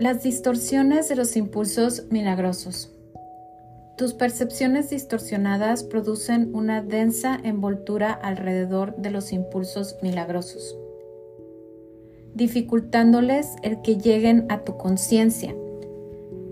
[0.00, 2.92] Las distorsiones de los impulsos milagrosos.
[3.96, 10.78] Tus percepciones distorsionadas producen una densa envoltura alrededor de los impulsos milagrosos,
[12.32, 15.52] dificultándoles el que lleguen a tu conciencia.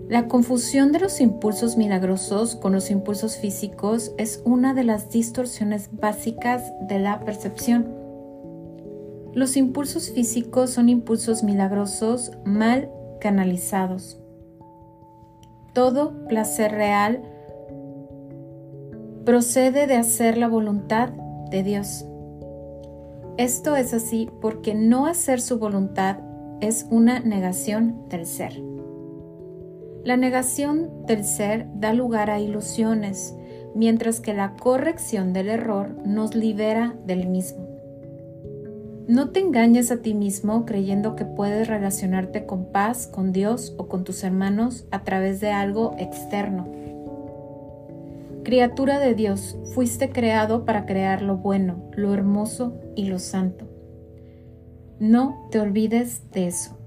[0.09, 5.87] La confusión de los impulsos milagrosos con los impulsos físicos es una de las distorsiones
[5.93, 7.87] básicas de la percepción.
[9.33, 14.19] Los impulsos físicos son impulsos milagrosos mal canalizados.
[15.73, 17.21] Todo placer real
[19.25, 21.09] procede de hacer la voluntad
[21.51, 22.05] de Dios.
[23.37, 26.17] Esto es así porque no hacer su voluntad
[26.61, 28.59] es una negación del ser.
[30.03, 33.35] La negación del ser da lugar a ilusiones,
[33.75, 37.66] mientras que la corrección del error nos libera del mismo.
[39.07, 43.87] No te engañes a ti mismo creyendo que puedes relacionarte con paz con Dios o
[43.87, 46.67] con tus hermanos a través de algo externo.
[48.43, 53.65] Criatura de Dios, fuiste creado para crear lo bueno, lo hermoso y lo santo.
[54.99, 56.77] No te olvides de eso.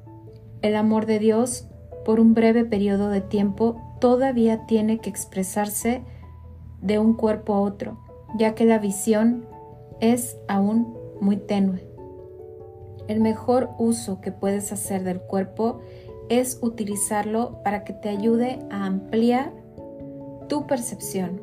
[0.61, 1.69] El amor de Dios,
[2.05, 6.03] por un breve periodo de tiempo, todavía tiene que expresarse
[6.83, 7.99] de un cuerpo a otro,
[8.39, 9.47] ya que la visión
[10.01, 11.90] es aún muy tenue.
[13.11, 15.81] El mejor uso que puedes hacer del cuerpo
[16.29, 19.53] es utilizarlo para que te ayude a ampliar
[20.49, 21.41] tu percepción,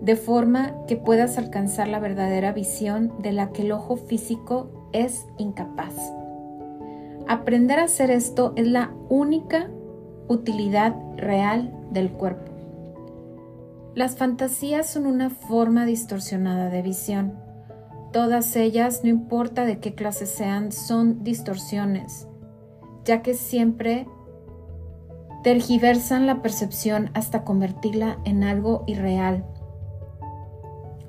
[0.00, 5.24] de forma que puedas alcanzar la verdadera visión de la que el ojo físico es
[5.38, 5.94] incapaz.
[7.28, 9.70] Aprender a hacer esto es la única
[10.26, 12.50] utilidad real del cuerpo.
[13.94, 17.45] Las fantasías son una forma distorsionada de visión
[18.16, 22.26] Todas ellas, no importa de qué clase sean, son distorsiones,
[23.04, 24.06] ya que siempre
[25.42, 29.44] tergiversan la percepción hasta convertirla en algo irreal.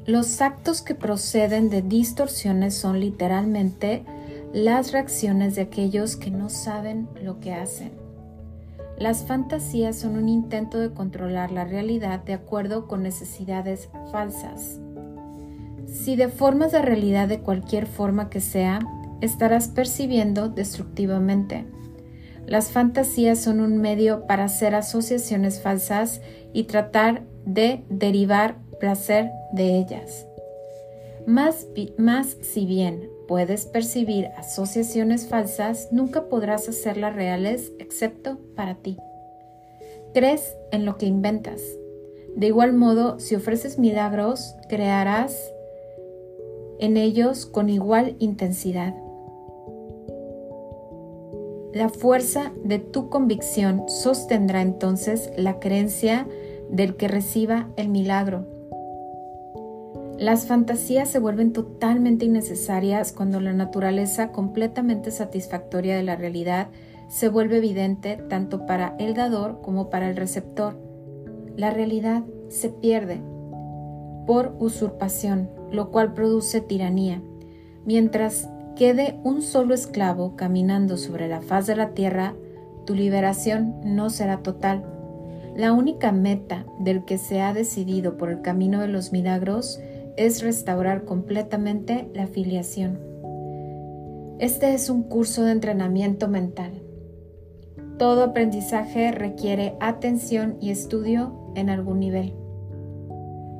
[0.06, 4.04] Los actos que proceden de distorsiones son literalmente
[4.52, 7.94] las reacciones de aquellos que no saben lo que hacen.
[8.98, 14.82] Las fantasías son un intento de controlar la realidad de acuerdo con necesidades falsas.
[15.88, 18.80] Si deformas la realidad de cualquier forma que sea,
[19.22, 21.66] estarás percibiendo destructivamente.
[22.46, 26.22] Las fantasías son un medio para hacer asociaciones falsas
[26.54, 30.28] y tratar de derivar placer de ellas.
[31.26, 31.68] Más,
[31.98, 38.98] más si bien puedes percibir asociaciones falsas, nunca podrás hacerlas reales excepto para ti.
[40.14, 41.62] Crees en lo que inventas.
[42.36, 45.36] De igual modo, si ofreces milagros, crearás
[46.80, 48.96] en ellos con igual intensidad.
[51.74, 56.28] La fuerza de tu convicción sostendrá entonces la creencia
[56.70, 58.46] del que reciba el milagro.
[60.18, 66.70] Las fantasías se vuelven totalmente innecesarias cuando la naturaleza completamente satisfactoria de la realidad
[67.08, 70.76] se vuelve evidente tanto para el dador como para el receptor.
[71.56, 73.22] La realidad se pierde
[74.26, 77.22] por usurpación, lo cual produce tiranía.
[77.86, 82.36] Mientras quede un solo esclavo caminando sobre la faz de la tierra,
[82.86, 84.86] tu liberación no será total.
[85.56, 89.80] La única meta del que se ha decidido por el camino de los milagros
[90.16, 93.00] es restaurar completamente la filiación.
[94.40, 96.84] Este es un curso de entrenamiento mental.
[97.98, 102.36] Todo aprendizaje requiere atención y estudio en algún nivel.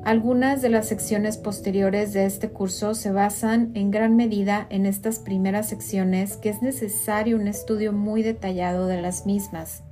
[0.08, 5.18] Algunas de las secciones posteriores de este curso se basan en gran medida en estas
[5.18, 9.82] primeras secciones que es necesario un estudio muy detallado de las mismas.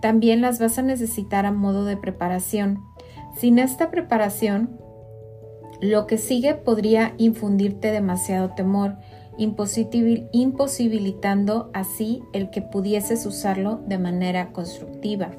[0.00, 2.84] También las vas a necesitar a modo de preparación.
[3.36, 4.78] Sin esta preparación,
[5.80, 8.98] lo que sigue podría infundirte demasiado temor,
[9.36, 15.32] imposibilitando así el que pudieses usarlo de manera constructiva.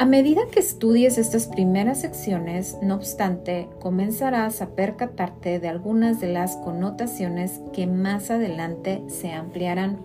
[0.00, 6.28] A medida que estudies estas primeras secciones, no obstante, comenzarás a percatarte de algunas de
[6.28, 9.98] las connotaciones que más adelante se ampliarán.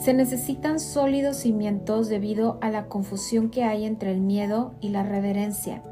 [0.00, 5.04] Se necesitan sólidos cimientos debido a la confusión que hay entre el miedo y la
[5.04, 5.84] reverencia,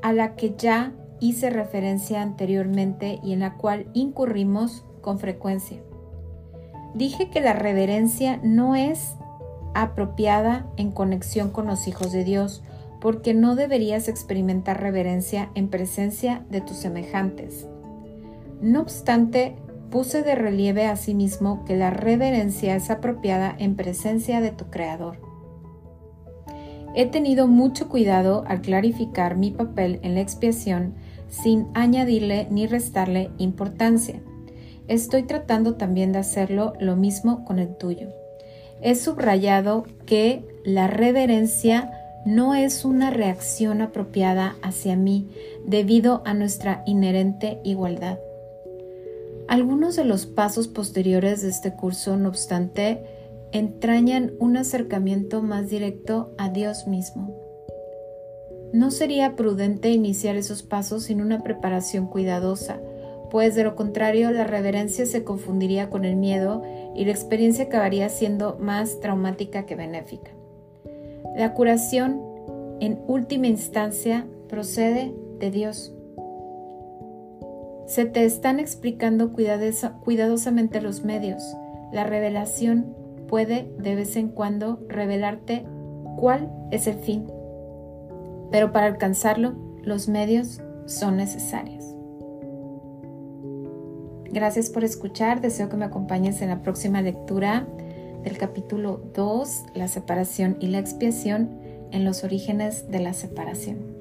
[0.00, 5.82] a la que ya hice referencia anteriormente y en la cual incurrimos con frecuencia.
[6.94, 9.14] Dije que la reverencia no es
[9.82, 12.62] apropiada en conexión con los hijos de Dios,
[13.00, 17.66] porque no deberías experimentar reverencia en presencia de tus semejantes.
[18.60, 19.56] No obstante,
[19.90, 25.18] puse de relieve asimismo que la reverencia es apropiada en presencia de tu Creador.
[26.94, 30.94] He tenido mucho cuidado al clarificar mi papel en la expiación
[31.28, 34.22] sin añadirle ni restarle importancia.
[34.88, 38.08] Estoy tratando también de hacerlo lo mismo con el tuyo.
[38.82, 41.90] He subrayado que la reverencia
[42.26, 45.28] no es una reacción apropiada hacia mí
[45.64, 48.18] debido a nuestra inherente igualdad.
[49.48, 53.04] Algunos de los pasos posteriores de este curso, no obstante,
[53.52, 57.32] entrañan un acercamiento más directo a Dios mismo.
[58.72, 62.80] No sería prudente iniciar esos pasos sin una preparación cuidadosa,
[63.30, 66.62] pues de lo contrario la reverencia se confundiría con el miedo
[66.94, 70.30] y la experiencia acabaría siendo más traumática que benéfica.
[71.36, 72.20] La curación,
[72.80, 75.92] en última instancia, procede de Dios.
[77.86, 81.42] Se te están explicando cuidadosamente los medios.
[81.92, 82.94] La revelación
[83.28, 85.64] puede de vez en cuando revelarte
[86.16, 87.26] cuál es el fin,
[88.50, 91.95] pero para alcanzarlo los medios son necesarios.
[94.36, 97.66] Gracias por escuchar, deseo que me acompañes en la próxima lectura
[98.22, 101.58] del capítulo 2, la separación y la expiación
[101.90, 103.95] en los orígenes de la separación.